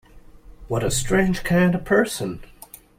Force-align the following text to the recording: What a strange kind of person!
What 0.67 0.83
a 0.83 0.89
strange 0.89 1.43
kind 1.43 1.75
of 1.75 1.85
person! 1.85 2.39